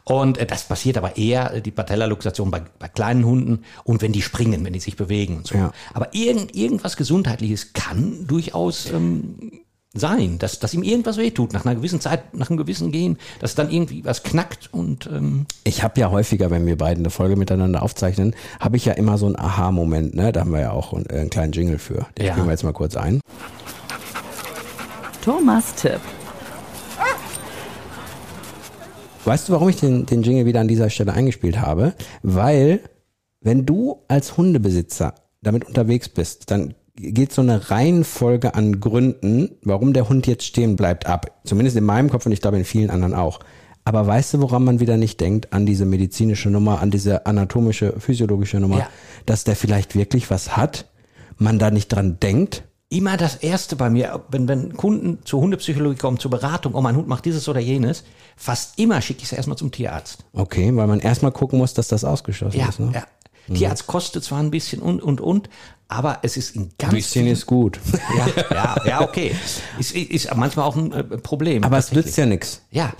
Und 0.03 0.37
äh, 0.37 0.45
das 0.45 0.67
passiert 0.67 0.97
aber 0.97 1.17
eher, 1.17 1.53
äh, 1.53 1.61
die 1.61 1.71
Patellaluxation 1.71 2.51
bei, 2.51 2.63
bei 2.79 2.87
kleinen 2.87 3.25
Hunden 3.25 3.63
und 3.83 4.01
wenn 4.01 4.11
die 4.11 4.21
springen, 4.21 4.65
wenn 4.65 4.73
die 4.73 4.79
sich 4.79 4.95
bewegen 4.95 5.37
und 5.37 5.47
so. 5.47 5.55
Ja. 5.55 5.71
Aber 5.93 6.13
irgend, 6.13 6.55
irgendwas 6.55 6.97
Gesundheitliches 6.97 7.73
kann 7.73 8.27
durchaus 8.27 8.91
ähm, 8.91 9.64
sein, 9.95 10.37
dass, 10.39 10.59
dass 10.59 10.73
ihm 10.73 10.83
irgendwas 10.83 11.17
wehtut 11.17 11.53
nach 11.53 11.65
einer 11.65 11.75
gewissen 11.75 12.01
Zeit, 12.01 12.35
nach 12.35 12.49
einem 12.49 12.57
gewissen 12.57 12.91
Gehen, 12.91 13.17
dass 13.39 13.55
dann 13.55 13.71
irgendwie 13.71 14.03
was 14.05 14.23
knackt 14.23 14.69
und 14.73 15.07
ähm, 15.07 15.45
Ich 15.63 15.83
habe 15.83 15.99
ja 15.99 16.11
häufiger, 16.11 16.51
wenn 16.51 16.65
wir 16.65 16.77
beiden 16.77 17.03
eine 17.03 17.09
Folge 17.09 17.35
miteinander 17.37 17.81
aufzeichnen, 17.81 18.35
habe 18.59 18.77
ich 18.77 18.85
ja 18.85 18.93
immer 18.93 19.17
so 19.17 19.25
einen 19.25 19.37
Aha-Moment. 19.37 20.13
Ne? 20.13 20.31
Da 20.31 20.41
haben 20.41 20.51
wir 20.51 20.59
ja 20.59 20.71
auch 20.71 20.93
einen, 20.93 21.05
äh, 21.09 21.19
einen 21.21 21.29
kleinen 21.29 21.53
Jingle 21.53 21.79
für. 21.79 22.05
Den 22.17 22.25
Ja. 22.25 22.33
spielen 22.33 22.47
wir 22.47 22.51
jetzt 22.51 22.63
mal 22.63 22.73
kurz 22.73 22.95
ein. 22.97 23.21
Thomas 25.23 25.73
Tipp. 25.75 25.99
Weißt 29.23 29.49
du, 29.49 29.53
warum 29.53 29.69
ich 29.69 29.77
den, 29.79 30.05
den 30.05 30.21
Jingle 30.21 30.45
wieder 30.45 30.59
an 30.59 30.67
dieser 30.67 30.89
Stelle 30.91 31.13
eingespielt 31.13 31.59
habe? 31.59 31.93
Weil, 32.21 32.79
wenn 33.41 33.65
du 33.65 34.03
als 34.07 34.37
Hundebesitzer 34.37 35.15
damit 35.41 35.65
unterwegs 35.65 36.09
bist, 36.09 36.51
dann 36.51 36.75
geht 36.95 37.31
so 37.33 37.41
eine 37.41 37.69
Reihenfolge 37.71 38.55
an 38.55 38.79
Gründen, 38.79 39.51
warum 39.63 39.93
der 39.93 40.07
Hund 40.09 40.27
jetzt 40.27 40.45
stehen 40.45 40.75
bleibt, 40.75 41.05
ab. 41.05 41.39
Zumindest 41.43 41.77
in 41.77 41.83
meinem 41.83 42.09
Kopf 42.09 42.25
und 42.25 42.31
ich 42.31 42.41
glaube 42.41 42.57
in 42.57 42.65
vielen 42.65 42.89
anderen 42.89 43.13
auch. 43.13 43.39
Aber 43.83 44.07
weißt 44.07 44.33
du, 44.35 44.41
woran 44.41 44.63
man 44.63 44.79
wieder 44.79 44.97
nicht 44.97 45.19
denkt? 45.21 45.53
An 45.53 45.65
diese 45.65 45.85
medizinische 45.85 46.49
Nummer, 46.49 46.81
an 46.81 46.89
diese 46.91 47.25
anatomische, 47.25 47.99
physiologische 47.99 48.59
Nummer, 48.59 48.79
Ja. 48.79 48.87
dass 49.25 49.43
der 49.43 49.55
vielleicht 49.55 49.95
wirklich 49.95 50.29
was 50.31 50.57
hat, 50.57 50.89
man 51.37 51.59
da 51.59 51.69
nicht 51.71 51.89
dran 51.89 52.17
denkt? 52.19 52.63
immer 52.87 53.17
das 53.17 53.35
Erste 53.37 53.75
bei 53.75 53.89
mir, 53.89 54.23
wenn, 54.29 54.47
wenn 54.47 54.73
Kunden 54.77 55.17
zur 55.25 55.41
Hundepsychologie 55.41 55.97
kommen, 55.97 56.19
zur 56.19 56.31
Beratung, 56.31 56.75
oh, 56.75 56.81
mein 56.81 56.95
Hund 56.95 57.07
macht 57.07 57.25
dieses 57.25 57.49
oder 57.49 57.59
jenes, 57.59 58.03
fast 58.37 58.79
immer 58.79 59.01
schicke 59.01 59.19
ich 59.19 59.25
es 59.25 59.33
erstmal 59.33 59.57
zum 59.57 59.71
Tierarzt. 59.71 60.23
Okay, 60.33 60.73
weil 60.75 60.87
man 60.87 60.99
erstmal 60.99 61.31
gucken 61.31 61.57
muss, 61.59 61.73
dass 61.73 61.87
das 61.87 62.05
ausgeschlossen 62.05 62.59
Ja, 62.59 62.69
ist. 62.69 62.79
Ne? 62.79 62.91
ja. 62.93 63.03
Tierarzt 63.53 63.87
kostet 63.87 64.23
zwar 64.23 64.39
ein 64.39 64.51
bisschen 64.51 64.81
und, 64.81 65.01
und, 65.01 65.21
und, 65.21 65.49
aber 65.87 66.19
es 66.23 66.35
ist 66.35 66.55
in 66.55 66.71
ganz 66.77 66.93
Ein 66.93 66.97
bisschen 66.97 67.27
ist 67.27 67.45
gut. 67.45 67.79
ja, 68.17 68.43
ja, 68.51 68.75
ja, 68.85 69.01
okay. 69.01 69.35
Ist, 69.77 69.95
ist 69.95 70.35
manchmal 70.35 70.65
auch 70.65 70.75
ein 70.75 70.91
äh, 70.91 71.03
Problem. 71.03 71.63
Aber 71.63 71.77
es 71.77 71.91
nützt 71.91 72.17
ja 72.17 72.25
nichts. 72.25 72.61
Ja. 72.71 72.93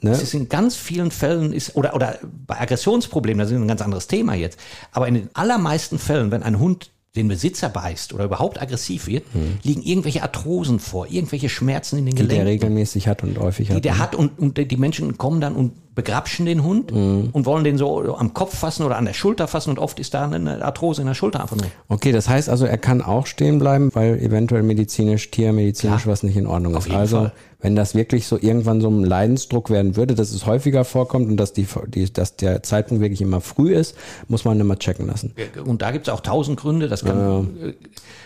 Ne? 0.00 0.12
Es 0.12 0.22
ist 0.22 0.32
in 0.32 0.48
ganz 0.48 0.76
vielen 0.76 1.10
Fällen 1.10 1.52
ist, 1.52 1.76
oder, 1.76 1.94
oder 1.94 2.18
bei 2.46 2.58
Aggressionsproblemen, 2.58 3.40
das 3.40 3.50
ist 3.50 3.56
ein 3.56 3.68
ganz 3.68 3.82
anderes 3.82 4.06
Thema 4.06 4.34
jetzt. 4.34 4.58
Aber 4.92 5.06
in 5.06 5.14
den 5.14 5.30
allermeisten 5.34 5.98
Fällen, 5.98 6.30
wenn 6.30 6.42
ein 6.42 6.58
Hund 6.58 6.90
den 7.16 7.26
Besitzer 7.26 7.68
beißt 7.68 8.14
oder 8.14 8.24
überhaupt 8.24 8.62
aggressiv 8.62 9.08
wird, 9.08 9.24
liegen 9.64 9.82
irgendwelche 9.82 10.22
Arthrosen 10.22 10.78
vor, 10.78 11.08
irgendwelche 11.10 11.48
Schmerzen 11.48 11.98
in 11.98 12.06
den 12.06 12.12
Hm. 12.16 12.16
die 12.22 12.28
der 12.28 12.38
Gelenken, 12.44 12.66
regelmäßig 12.66 13.08
hat 13.08 13.24
und 13.24 13.36
häufig 13.38 13.68
die 13.68 13.74
hat. 13.74 13.84
der 13.84 13.98
hat 13.98 14.14
und, 14.14 14.38
und 14.38 14.56
die 14.58 14.76
Menschen 14.76 15.18
kommen 15.18 15.40
dann 15.40 15.56
und 15.56 15.72
begrapschen 15.96 16.46
den 16.46 16.62
Hund 16.62 16.92
Hm. 16.92 17.30
und 17.32 17.46
wollen 17.46 17.64
den 17.64 17.78
so 17.78 18.14
am 18.16 18.32
Kopf 18.32 18.56
fassen 18.56 18.84
oder 18.84 18.96
an 18.96 19.06
der 19.06 19.12
Schulter 19.12 19.48
fassen 19.48 19.70
und 19.70 19.80
oft 19.80 19.98
ist 19.98 20.14
da 20.14 20.24
eine 20.30 20.64
Arthrose 20.64 21.00
in 21.02 21.08
der 21.08 21.14
Schulter 21.14 21.40
einfach 21.42 21.56
nur. 21.56 21.66
Okay, 21.88 22.12
das 22.12 22.28
heißt 22.28 22.48
also, 22.48 22.64
er 22.64 22.78
kann 22.78 23.02
auch 23.02 23.26
stehen 23.26 23.58
bleiben, 23.58 23.90
weil 23.92 24.16
eventuell 24.20 24.62
medizinisch, 24.62 25.32
tiermedizinisch 25.32 26.02
Klar. 26.02 26.12
was 26.12 26.22
nicht 26.22 26.36
in 26.36 26.46
Ordnung 26.46 26.76
ist. 26.76 26.88
Also 26.92 27.16
Fall. 27.16 27.32
Wenn 27.60 27.76
das 27.76 27.94
wirklich 27.94 28.26
so 28.26 28.38
irgendwann 28.40 28.80
so 28.80 28.88
ein 28.88 29.04
Leidensdruck 29.04 29.70
werden 29.70 29.96
würde, 29.96 30.14
dass 30.14 30.32
es 30.32 30.46
häufiger 30.46 30.84
vorkommt 30.84 31.28
und 31.28 31.36
dass, 31.36 31.52
die, 31.52 31.66
die, 31.88 32.12
dass 32.12 32.36
der 32.36 32.62
Zeitpunkt 32.62 33.02
wirklich 33.02 33.20
immer 33.20 33.40
früh 33.40 33.74
ist, 33.74 33.96
muss 34.28 34.44
man 34.44 34.58
immer 34.60 34.78
checken 34.78 35.06
lassen. 35.06 35.34
Und 35.64 35.82
da 35.82 35.90
gibt 35.90 36.08
es 36.08 36.12
auch 36.12 36.20
tausend 36.20 36.58
Gründe. 36.58 36.88
Das 36.88 37.04
kann 37.04 37.48
äh, 37.62 37.72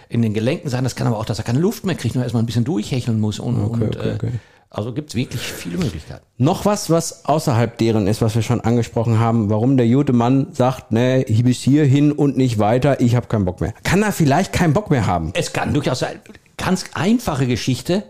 in 0.09 0.23
den 0.23 0.35
Gelenken 0.35 0.69
sein, 0.69 0.85
das 0.85 0.95
kann 0.95 1.07
aber 1.07 1.19
auch, 1.19 1.25
dass 1.25 1.39
er 1.39 1.45
keine 1.45 1.59
Luft 1.59 1.85
mehr 1.85 1.95
kriegt, 1.95 2.15
nur 2.15 2.25
erstmal 2.25 2.43
ein 2.43 2.47
bisschen 2.47 2.65
durchhecheln 2.65 3.21
muss. 3.21 3.39
Und, 3.39 3.55
Okay, 3.55 3.85
und 3.85 3.97
okay, 3.97 4.09
äh, 4.09 4.15
okay. 4.15 4.31
also 4.71 4.93
gibt 4.93 5.11
es 5.11 5.15
wirklich 5.17 5.41
viele 5.41 5.79
Möglichkeiten. 5.79 6.25
Noch 6.39 6.65
was, 6.65 6.91
was 6.91 7.25
außerhalb 7.25 7.77
deren 7.79 8.07
ist, 8.07 8.23
was 8.23 8.35
wir 8.35 8.43
schon 8.43 8.61
angesprochen 8.61 9.19
haben, 9.19 9.51
warum 9.51 9.77
der 9.77 9.89
gute 9.89 10.13
Mann 10.13 10.49
sagt, 10.53 10.93
nee, 10.93 11.25
bis 11.25 11.61
hierhin 11.61 12.13
und 12.13 12.37
nicht 12.37 12.59
weiter, 12.59 13.01
ich 13.01 13.17
habe 13.17 13.27
keinen 13.27 13.45
Bock 13.45 13.61
mehr. 13.61 13.75
Kann 13.83 14.03
er 14.03 14.13
vielleicht 14.13 14.53
keinen 14.53 14.73
Bock 14.73 14.91
mehr 14.91 15.07
haben? 15.07 15.33
Es 15.35 15.53
kann 15.53 15.73
durchaus 15.75 16.01
sein, 16.01 16.21
ganz 16.57 16.85
einfache 16.95 17.47
Geschichte. 17.47 18.05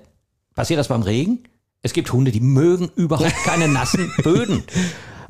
Passiert 0.55 0.79
das 0.79 0.89
beim 0.89 1.03
Regen? 1.03 1.41
Es 1.83 1.93
gibt 1.93 2.13
Hunde, 2.13 2.31
die 2.33 2.41
mögen 2.41 2.91
überhaupt 2.97 3.35
keine 3.45 3.69
nassen 3.69 4.13
Böden. 4.23 4.63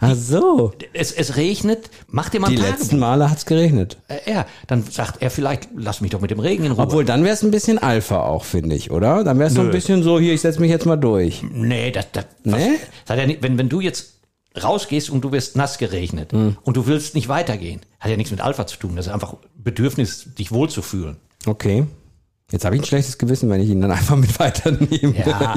Ach 0.00 0.14
so. 0.14 0.72
Es, 0.92 1.12
es 1.12 1.36
regnet, 1.36 1.88
mach 2.08 2.28
dir 2.28 2.40
mal 2.40 2.48
Die 2.50 2.56
letzten. 2.56 2.98
Male 2.98 3.30
hat's 3.30 3.46
geregnet. 3.46 3.96
Äh, 4.08 4.18
Er, 4.26 4.46
dann 4.66 4.82
sagt 4.84 5.22
er 5.22 5.30
vielleicht, 5.30 5.68
lass 5.74 6.00
mich 6.00 6.10
doch 6.10 6.20
mit 6.20 6.30
dem 6.30 6.40
Regen 6.40 6.64
in 6.64 6.72
Ruhe. 6.72 6.82
Obwohl, 6.84 7.04
dann 7.04 7.24
wäre 7.24 7.32
es 7.34 7.42
ein 7.42 7.50
bisschen 7.50 7.78
Alpha 7.78 8.20
auch, 8.22 8.44
finde 8.44 8.76
ich, 8.76 8.90
oder? 8.90 9.24
Dann 9.24 9.38
wäre 9.38 9.48
es 9.48 9.54
so 9.54 9.62
ein 9.62 9.70
bisschen 9.70 10.02
so, 10.02 10.18
hier, 10.20 10.34
ich 10.34 10.42
setze 10.42 10.60
mich 10.60 10.70
jetzt 10.70 10.84
mal 10.84 10.96
durch. 10.96 11.42
Nee, 11.50 11.90
das, 11.90 12.06
das, 12.12 12.26
was, 12.44 12.60
Nee? 12.60 12.78
das 13.06 13.10
hat 13.10 13.18
ja 13.18 13.26
nicht, 13.26 13.42
wenn, 13.42 13.56
wenn 13.56 13.68
du 13.68 13.80
jetzt 13.80 14.20
rausgehst 14.62 15.10
und 15.10 15.22
du 15.22 15.32
wirst 15.32 15.56
nass 15.56 15.78
geregnet 15.78 16.32
Hm. 16.32 16.56
und 16.62 16.76
du 16.76 16.86
willst 16.86 17.14
nicht 17.14 17.28
weitergehen, 17.28 17.80
hat 17.98 18.10
ja 18.10 18.16
nichts 18.16 18.30
mit 18.30 18.40
Alpha 18.40 18.66
zu 18.66 18.76
tun. 18.78 18.96
Das 18.96 19.06
ist 19.06 19.12
einfach 19.12 19.34
Bedürfnis, 19.56 20.28
dich 20.38 20.52
wohlzufühlen. 20.52 21.16
Okay. 21.46 21.86
Jetzt 22.52 22.64
habe 22.66 22.76
ich 22.76 22.82
ein 22.82 22.84
schlechtes 22.84 23.16
Gewissen, 23.18 23.48
wenn 23.48 23.60
ich 23.60 23.70
ihn 23.70 23.80
dann 23.80 23.90
einfach 23.90 24.16
mit 24.16 24.38
weiternehme. 24.38 25.14
Ja. 25.26 25.54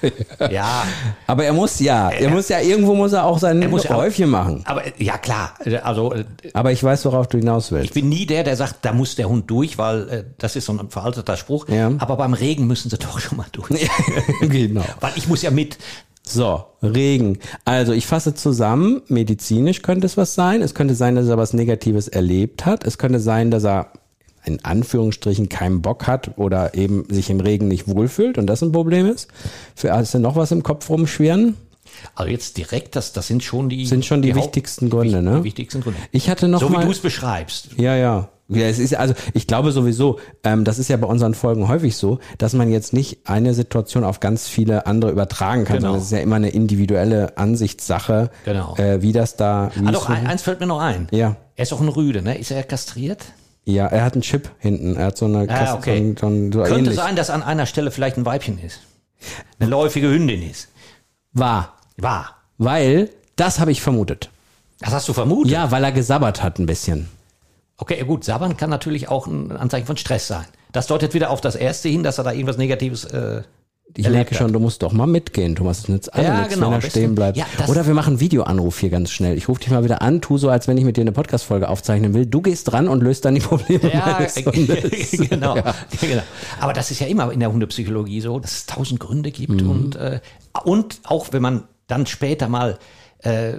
ja. 0.50 0.82
Aber 1.26 1.44
er 1.44 1.52
muss 1.52 1.78
ja, 1.80 2.08
er 2.10 2.30
muss 2.30 2.48
ja, 2.48 2.60
irgendwo 2.60 2.94
muss 2.94 3.12
er 3.12 3.24
auch 3.24 3.38
sein 3.38 3.60
ja 3.60 3.68
auch- 3.68 3.90
Räufchen 3.90 4.30
machen. 4.30 4.62
Aber 4.64 4.82
ja 4.98 5.18
klar, 5.18 5.54
also 5.82 6.14
äh, 6.14 6.24
Aber 6.54 6.72
ich 6.72 6.82
weiß, 6.82 7.04
worauf 7.04 7.28
du 7.28 7.38
hinaus 7.38 7.66
ich 7.66 7.72
willst. 7.72 7.94
bin 7.94 8.08
nie 8.08 8.24
der, 8.26 8.42
der 8.42 8.56
sagt, 8.56 8.84
da 8.84 8.92
muss 8.92 9.16
der 9.16 9.28
Hund 9.28 9.50
durch, 9.50 9.76
weil 9.78 10.08
äh, 10.08 10.24
das 10.38 10.56
ist 10.56 10.64
so 10.64 10.72
ein 10.72 10.88
veralteter 10.88 11.36
Spruch. 11.36 11.68
Ja. 11.68 11.92
Aber 11.98 12.16
beim 12.16 12.32
Regen 12.32 12.66
müssen 12.66 12.88
sie 12.90 12.98
doch 12.98 13.20
schon 13.20 13.36
mal 13.36 13.46
durch. 13.52 13.68
genau. 14.40 14.84
Weil 15.00 15.12
ich 15.16 15.28
muss 15.28 15.42
ja 15.42 15.50
mit. 15.50 15.76
So, 16.22 16.64
Regen. 16.82 17.38
Also 17.64 17.92
ich 17.92 18.06
fasse 18.06 18.34
zusammen, 18.34 19.02
medizinisch 19.08 19.82
könnte 19.82 20.06
es 20.06 20.16
was 20.16 20.34
sein. 20.34 20.62
Es 20.62 20.74
könnte 20.74 20.94
sein, 20.94 21.16
dass 21.16 21.26
er 21.28 21.38
was 21.38 21.52
Negatives 21.54 22.08
erlebt 22.08 22.66
hat. 22.66 22.84
Es 22.84 22.98
könnte 22.98 23.20
sein, 23.20 23.50
dass 23.50 23.64
er 23.64 23.92
in 24.44 24.64
Anführungsstrichen 24.64 25.48
keinen 25.48 25.82
Bock 25.82 26.06
hat 26.06 26.38
oder 26.38 26.74
eben 26.74 27.04
sich 27.10 27.30
im 27.30 27.40
Regen 27.40 27.68
nicht 27.68 27.88
wohlfühlt 27.88 28.38
und 28.38 28.46
das 28.46 28.62
ein 28.62 28.72
Problem 28.72 29.06
ist. 29.06 29.28
Für 29.74 29.92
hast 29.92 30.14
du 30.14 30.18
noch 30.18 30.36
was 30.36 30.50
im 30.52 30.62
Kopf 30.62 30.88
rumschwirren? 30.90 31.56
Also 32.14 32.30
jetzt 32.30 32.56
direkt, 32.56 32.96
das, 32.96 33.12
das 33.12 33.26
sind 33.26 33.42
schon 33.42 33.68
die 33.68 33.84
Sind 33.84 34.04
schon 34.04 34.22
die, 34.22 34.32
Haupt- 34.32 34.44
wichtigsten 34.44 34.88
Gründe, 34.90 35.22
ne? 35.22 35.38
die 35.38 35.44
wichtigsten 35.44 35.80
Gründe. 35.82 35.98
Ich 36.12 36.30
hatte 36.30 36.48
noch 36.48 36.60
so 36.60 36.68
wie 36.70 36.74
mal 36.74 36.84
du 36.84 36.90
es 36.90 37.00
beschreibst. 37.00 37.70
Ja, 37.76 37.96
ja. 37.96 38.28
Ja, 38.52 38.66
es 38.66 38.80
ist 38.80 38.96
also, 38.96 39.14
ich 39.32 39.46
glaube 39.46 39.70
sowieso, 39.70 40.18
ähm, 40.42 40.64
das 40.64 40.80
ist 40.80 40.88
ja 40.88 40.96
bei 40.96 41.06
unseren 41.06 41.34
Folgen 41.34 41.68
häufig 41.68 41.94
so, 41.96 42.18
dass 42.38 42.52
man 42.52 42.68
jetzt 42.72 42.92
nicht 42.92 43.18
eine 43.28 43.54
Situation 43.54 44.02
auf 44.02 44.18
ganz 44.18 44.48
viele 44.48 44.86
andere 44.86 45.12
übertragen 45.12 45.64
kann, 45.64 45.76
Genau. 45.76 45.88
sondern 45.90 46.00
es 46.00 46.06
ist 46.06 46.12
ja 46.12 46.18
immer 46.18 46.34
eine 46.36 46.48
individuelle 46.48 47.38
Ansichtssache, 47.38 48.30
Genau. 48.44 48.74
äh, 48.76 49.02
wie 49.02 49.12
das 49.12 49.36
da. 49.36 49.70
Wie 49.76 49.86
Ah, 49.86 49.92
doch, 49.92 50.08
so- 50.08 50.12
ein, 50.12 50.26
eins 50.26 50.42
fällt 50.42 50.58
mir 50.58 50.66
noch 50.66 50.80
ein. 50.80 51.06
Ja. 51.12 51.36
Er 51.54 51.62
ist 51.62 51.72
auch 51.72 51.80
ein 51.80 51.88
Rüde, 51.88 52.22
ne? 52.22 52.38
Ist 52.38 52.50
er 52.50 52.64
kastriert? 52.64 53.24
Ja, 53.74 53.86
er 53.86 54.04
hat 54.04 54.14
einen 54.14 54.22
Chip 54.22 54.50
hinten. 54.58 54.96
Er 54.96 55.06
hat 55.06 55.16
so 55.18 55.24
eine 55.26 55.48
Ah, 55.48 55.74
okay. 55.74 56.14
so, 56.18 56.26
ein- 56.26 56.52
so, 56.52 56.60
Könnte 56.62 56.78
ähnlich. 56.78 56.94
sein, 56.96 57.16
dass 57.16 57.30
an 57.30 57.42
einer 57.42 57.66
Stelle 57.66 57.90
vielleicht 57.90 58.16
ein 58.16 58.26
Weibchen 58.26 58.58
ist. 58.58 58.80
Eine 59.58 59.70
läufige 59.70 60.08
Hündin 60.10 60.48
ist. 60.48 60.68
War, 61.32 61.76
War. 61.96 62.36
weil 62.58 63.10
das 63.36 63.60
habe 63.60 63.70
ich 63.72 63.80
vermutet. 63.82 64.30
Das 64.80 64.92
hast 64.92 65.08
du 65.08 65.12
vermutet? 65.12 65.52
Ja, 65.52 65.70
weil 65.70 65.84
er 65.84 65.92
gesabbert 65.92 66.42
hat 66.42 66.58
ein 66.58 66.66
bisschen. 66.66 67.08
Okay, 67.76 68.02
gut, 68.04 68.24
Sabbern 68.24 68.56
kann 68.56 68.68
natürlich 68.70 69.08
auch 69.08 69.26
ein 69.26 69.52
Anzeichen 69.52 69.86
von 69.86 69.96
Stress 69.96 70.26
sein. 70.26 70.44
Das 70.72 70.86
deutet 70.86 71.14
wieder 71.14 71.30
auf 71.30 71.40
das 71.40 71.54
erste 71.56 71.88
hin, 71.88 72.02
dass 72.02 72.18
er 72.18 72.24
da 72.24 72.32
irgendwas 72.32 72.56
Negatives 72.58 73.04
äh, 73.04 73.42
Ich 73.96 74.08
merke 74.08 74.34
schon, 74.34 74.52
du 74.52 74.58
musst 74.60 74.82
doch 74.82 74.92
mal 74.92 75.06
mitgehen, 75.06 75.56
Thomas. 75.56 75.80
Es 75.80 75.88
nützt 75.88 76.14
alle 76.14 76.24
Ja, 76.24 76.38
nichts, 76.40 76.54
genau, 76.54 76.66
wenn 76.68 76.74
er 76.80 76.82
stehen 76.82 77.14
bleibt. 77.14 77.36
Ja, 77.36 77.46
Oder 77.68 77.86
wir 77.86 77.94
machen 77.94 78.10
einen 78.14 78.20
Videoanruf 78.20 78.78
hier 78.78 78.90
ganz 78.90 79.10
schnell. 79.10 79.36
Ich 79.36 79.48
rufe 79.48 79.60
dich 79.60 79.70
mal 79.70 79.84
wieder 79.84 80.00
an, 80.02 80.20
tu 80.20 80.38
so, 80.38 80.48
als 80.48 80.68
wenn 80.68 80.76
ich 80.78 80.84
mit 80.84 80.96
dir 80.96 81.02
eine 81.02 81.12
Podcast-Folge 81.12 81.68
aufzeichnen 81.68 82.14
will. 82.14 82.26
Du 82.26 82.40
gehst 82.40 82.70
dran 82.70 82.88
und 82.88 83.02
löst 83.02 83.24
dann 83.24 83.34
die 83.34 83.40
Probleme 83.40 83.92
Ja, 83.92 84.18
genau, 84.44 85.54
genau. 86.00 86.22
Aber 86.60 86.72
das 86.72 86.90
ist 86.90 87.00
ja 87.00 87.06
immer 87.06 87.32
in 87.32 87.40
der 87.40 87.52
Hundepsychologie 87.52 88.20
so, 88.20 88.38
dass 88.38 88.52
es 88.52 88.66
tausend 88.66 89.00
Gründe 89.00 89.30
gibt 89.30 89.62
Mhm. 89.62 89.70
und, 89.70 89.96
äh, 89.96 90.20
und 90.64 91.00
auch 91.04 91.32
wenn 91.32 91.42
man 91.42 91.64
dann 91.86 92.06
später 92.06 92.48
mal 92.48 92.78
äh, 93.22 93.54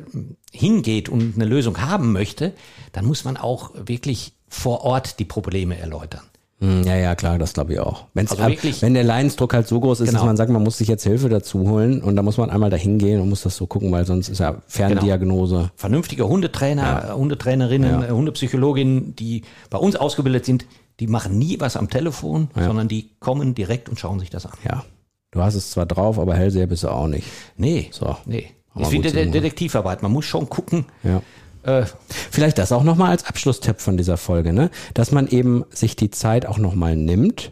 hingeht 0.51 1.09
und 1.09 1.35
eine 1.35 1.45
Lösung 1.45 1.81
haben 1.81 2.11
möchte, 2.13 2.53
dann 2.93 3.05
muss 3.05 3.25
man 3.25 3.37
auch 3.37 3.71
wirklich 3.75 4.33
vor 4.47 4.83
Ort 4.83 5.19
die 5.19 5.25
Probleme 5.25 5.77
erläutern. 5.77 6.21
Hm, 6.61 6.83
Ja, 6.83 6.95
ja, 6.95 7.15
klar, 7.15 7.39
das 7.39 7.53
glaube 7.53 7.73
ich 7.73 7.79
auch. 7.79 8.05
Wenn's, 8.13 8.31
Also 8.31 8.43
ab- 8.43 8.51
wenn 8.81 8.93
der 8.93 9.03
Leidensdruck 9.03 9.53
halt 9.53 9.67
so 9.67 9.79
groß 9.79 9.99
ist, 10.01 10.07
dass 10.09 10.13
Genau. 10.15 10.25
man 10.27 10.37
sagt, 10.37 10.51
man 10.51 10.61
muss 10.61 10.77
sich 10.77 10.87
jetzt 10.87 11.03
Hilfe 11.03 11.27
dazu 11.27 11.67
holen 11.67 12.01
und 12.03 12.15
da 12.15 12.21
muss 12.21 12.37
man 12.37 12.49
einmal 12.51 12.69
dahin 12.69 12.99
gehen 12.99 13.19
und 13.19 13.29
muss 13.29 13.41
das 13.41 13.55
so 13.57 13.65
gucken, 13.65 13.91
weil 13.91 14.05
sonst 14.05 14.29
ist 14.29 14.39
ja 14.39 14.61
Ferndiagnose. 14.67 15.71
Vernünftige 15.75 16.27
Hundetrainer, 16.27 17.15
Hundetrainerinnen, 17.15 18.03
äh, 18.03 18.11
Hundepsychologinnen, 18.11 19.15
die 19.15 19.41
bei 19.69 19.77
uns 19.79 19.95
ausgebildet 19.95 20.45
sind, 20.45 20.65
die 20.99 21.07
machen 21.07 21.37
nie 21.39 21.59
was 21.59 21.77
am 21.77 21.89
Telefon, 21.89 22.49
sondern 22.53 22.87
die 22.87 23.09
kommen 23.19 23.55
direkt 23.55 23.89
und 23.89 23.99
schauen 23.99 24.19
sich 24.19 24.29
das 24.29 24.45
an. 24.45 24.53
Ja. 24.63 24.83
Du 25.31 25.41
hast 25.41 25.55
es 25.55 25.71
zwar 25.71 25.85
drauf, 25.87 26.19
aber 26.19 26.35
Hellseher 26.35 26.67
bist 26.67 26.83
du 26.83 26.89
auch 26.89 27.07
nicht. 27.07 27.25
Nee, 27.57 27.87
So. 27.91 28.15
nee. 28.25 28.47
Ist 28.79 28.91
wie 28.91 28.99
De. 28.99 29.29
Detektivarbeit. 29.29 30.01
Man 30.01 30.11
muss 30.13 30.23
schon 30.25 30.47
gucken, 30.47 30.85
Ja. 31.03 31.21
Äh, 31.63 31.83
Vielleicht 32.31 32.57
das 32.57 32.71
auch 32.71 32.83
nochmal 32.83 33.11
als 33.11 33.25
Abschlusstipp 33.25 33.81
von 33.81 33.97
dieser 33.97 34.17
Folge, 34.17 34.53
ne? 34.53 34.69
Dass 34.93 35.11
man 35.11 35.27
eben 35.27 35.63
sich 35.69 35.95
die 35.95 36.11
Zeit 36.11 36.45
auch 36.45 36.57
nochmal 36.57 36.95
nimmt 36.95 37.51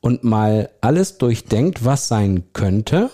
und 0.00 0.24
mal 0.24 0.70
alles 0.80 1.18
durchdenkt, 1.18 1.84
was 1.84 2.08
sein 2.08 2.44
könnte, 2.52 3.10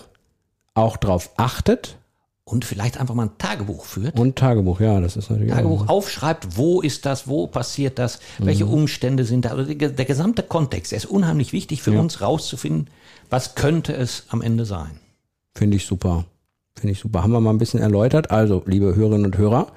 auch 0.73 0.97
drauf 0.97 1.31
achtet 1.37 1.97
und 2.45 2.65
vielleicht 2.65 2.99
einfach 2.99 3.15
mal 3.15 3.27
ein 3.27 3.37
Tagebuch 3.37 3.85
führt. 3.85 4.19
und 4.19 4.35
Tagebuch, 4.35 4.79
ja, 4.81 4.99
das 4.99 5.15
ist 5.15 5.29
natürlich 5.29 5.51
Tagebuch 5.53 5.83
auch. 5.85 5.89
aufschreibt, 5.89 6.57
wo 6.57 6.81
ist 6.81 7.05
das, 7.05 7.27
wo 7.27 7.47
passiert 7.47 7.97
das, 7.99 8.19
welche 8.37 8.65
Mhm. 8.65 8.73
Umstände 8.73 9.23
sind 9.23 9.45
da. 9.45 9.51
Also 9.51 9.73
der, 9.73 9.89
der 9.89 10.05
gesamte 10.05 10.43
Kontext, 10.43 10.91
der 10.91 10.97
ist 10.97 11.05
unheimlich 11.05 11.53
wichtig 11.53 11.81
für 11.81 11.97
uns 11.97 12.21
rauszufinden, 12.21 12.87
was 13.29 13.55
könnte 13.55 13.93
es 13.93 14.25
am 14.29 14.41
Ende 14.41 14.65
sein. 14.65 14.99
Finde 15.55 15.77
ich 15.77 15.85
super. 15.85 16.25
Finde 16.77 16.91
ich 16.93 16.99
super. 16.99 17.23
Haben 17.23 17.31
wir 17.31 17.39
mal 17.39 17.51
ein 17.51 17.59
bisschen 17.59 17.79
erläutert. 17.79 18.29
Also, 18.31 18.61
liebe 18.65 18.93
Hörerinnen 18.95 19.25
und 19.27 19.37
Hörer, 19.37 19.67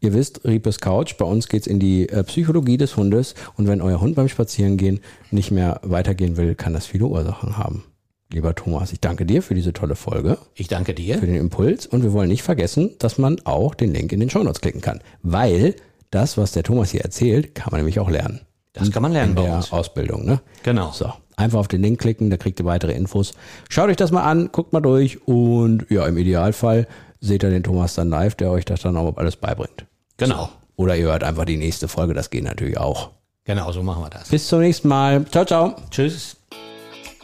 ihr 0.00 0.12
wisst, 0.14 0.44
Riepes 0.44 0.80
Couch, 0.80 1.16
bei 1.16 1.24
uns 1.24 1.48
geht's 1.48 1.66
in 1.66 1.78
die 1.78 2.08
äh, 2.08 2.22
Psychologie 2.24 2.76
des 2.76 2.96
Hundes. 2.96 3.34
Und 3.56 3.66
wenn 3.66 3.80
euer 3.80 4.00
Hund 4.00 4.16
beim 4.16 4.28
Spazierengehen 4.28 5.00
nicht 5.30 5.50
mehr 5.50 5.80
weitergehen 5.82 6.36
will, 6.36 6.54
kann 6.54 6.72
das 6.72 6.86
viele 6.86 7.06
Ursachen 7.06 7.58
haben. 7.58 7.84
Lieber 8.30 8.54
Thomas, 8.54 8.92
ich 8.92 9.00
danke 9.00 9.24
dir 9.24 9.42
für 9.42 9.54
diese 9.54 9.72
tolle 9.72 9.96
Folge. 9.96 10.36
Ich 10.54 10.68
danke 10.68 10.92
dir. 10.92 11.18
für 11.18 11.26
den 11.26 11.36
Impuls 11.36 11.86
und 11.86 12.02
wir 12.02 12.12
wollen 12.12 12.28
nicht 12.28 12.42
vergessen, 12.42 12.90
dass 12.98 13.16
man 13.16 13.40
auch 13.44 13.74
den 13.74 13.94
Link 13.94 14.12
in 14.12 14.20
den 14.20 14.28
Shownotes 14.28 14.60
klicken 14.60 14.82
kann, 14.82 15.00
weil 15.22 15.74
das, 16.10 16.36
was 16.36 16.52
der 16.52 16.62
Thomas 16.62 16.90
hier 16.90 17.00
erzählt, 17.00 17.54
kann 17.54 17.70
man 17.70 17.80
nämlich 17.80 18.00
auch 18.00 18.10
lernen. 18.10 18.40
Das 18.74 18.90
kann 18.90 19.02
man 19.02 19.12
lernen 19.12 19.30
in 19.30 19.34
bei 19.34 19.42
der 19.44 19.56
uns. 19.56 19.72
Ausbildung, 19.72 20.26
ne? 20.26 20.40
Genau. 20.62 20.92
So, 20.92 21.10
einfach 21.36 21.58
auf 21.58 21.68
den 21.68 21.82
Link 21.82 22.00
klicken, 22.00 22.28
da 22.28 22.36
kriegt 22.36 22.60
ihr 22.60 22.66
weitere 22.66 22.92
Infos. 22.92 23.32
Schaut 23.70 23.88
euch 23.88 23.96
das 23.96 24.10
mal 24.10 24.24
an, 24.24 24.50
guckt 24.52 24.74
mal 24.74 24.80
durch 24.80 25.26
und 25.26 25.86
ja, 25.88 26.06
im 26.06 26.18
Idealfall 26.18 26.86
seht 27.20 27.42
ihr 27.42 27.50
den 27.50 27.62
Thomas 27.62 27.94
dann 27.94 28.10
live, 28.10 28.34
der 28.34 28.50
euch 28.50 28.66
das 28.66 28.82
dann 28.82 28.96
auch 28.96 29.16
alles 29.16 29.36
beibringt. 29.36 29.86
Genau. 30.18 30.50
Oder 30.76 30.96
ihr 30.96 31.06
hört 31.06 31.24
einfach 31.24 31.44
die 31.44 31.56
nächste 31.56 31.88
Folge, 31.88 32.14
das 32.14 32.30
geht 32.30 32.44
natürlich 32.44 32.78
auch. 32.78 33.10
Genau, 33.44 33.72
so 33.72 33.82
machen 33.82 34.02
wir 34.02 34.10
das. 34.10 34.28
Bis 34.28 34.46
zum 34.46 34.60
nächsten 34.60 34.88
Mal. 34.88 35.24
Ciao, 35.30 35.44
ciao. 35.44 35.74
Tschüss. 35.90 36.36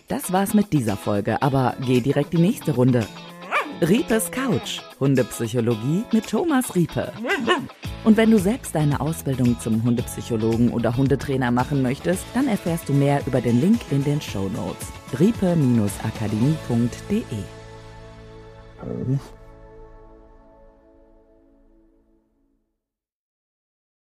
Das 0.08 0.32
war's 0.32 0.54
mit 0.54 0.72
dieser 0.72 0.96
Folge, 0.96 1.40
aber 1.42 1.74
geh 1.84 2.00
direkt 2.00 2.32
die 2.32 2.38
nächste 2.38 2.72
Runde. 2.72 3.06
Riepes 3.80 4.30
Couch, 4.30 4.80
Hundepsychologie 5.00 6.04
mit 6.12 6.28
Thomas 6.28 6.74
Riepe. 6.74 7.12
Und 8.04 8.16
wenn 8.16 8.30
du 8.30 8.38
selbst 8.38 8.74
deine 8.74 9.00
Ausbildung 9.00 9.58
zum 9.60 9.82
Hundepsychologen 9.82 10.70
oder 10.70 10.96
Hundetrainer 10.96 11.50
machen 11.50 11.82
möchtest, 11.82 12.24
dann 12.34 12.48
erfährst 12.48 12.88
du 12.88 12.92
mehr 12.92 13.20
über 13.26 13.40
den 13.40 13.60
Link 13.60 13.80
in 13.90 14.04
den 14.04 14.20
Show 14.20 14.48
Notes. 14.48 14.88
riepe-akademie.de 15.18 17.24